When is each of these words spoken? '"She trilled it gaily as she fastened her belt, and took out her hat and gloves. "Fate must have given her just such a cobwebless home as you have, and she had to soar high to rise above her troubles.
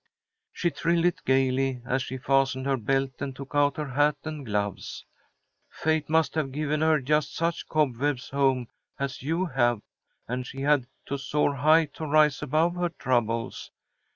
'"She 0.51 0.71
trilled 0.71 1.05
it 1.05 1.23
gaily 1.25 1.83
as 1.85 2.01
she 2.01 2.17
fastened 2.17 2.65
her 2.65 2.75
belt, 2.75 3.11
and 3.19 3.35
took 3.35 3.51
out 3.53 3.77
her 3.77 3.89
hat 3.89 4.15
and 4.23 4.43
gloves. 4.43 5.05
"Fate 5.69 6.09
must 6.09 6.33
have 6.33 6.51
given 6.51 6.81
her 6.81 6.99
just 6.99 7.35
such 7.35 7.61
a 7.61 7.65
cobwebless 7.67 8.31
home 8.31 8.67
as 8.97 9.21
you 9.21 9.45
have, 9.45 9.83
and 10.27 10.47
she 10.47 10.61
had 10.61 10.87
to 11.05 11.19
soar 11.19 11.53
high 11.53 11.85
to 11.85 12.07
rise 12.07 12.41
above 12.41 12.73
her 12.77 12.89
troubles. 12.89 13.69